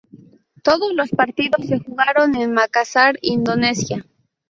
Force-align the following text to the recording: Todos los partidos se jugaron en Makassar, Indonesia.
Todos 0.63 0.95
los 0.95 1.11
partidos 1.11 1.67
se 1.67 1.77
jugaron 1.77 2.35
en 2.35 2.53
Makassar, 2.55 3.19
Indonesia. 3.21 4.03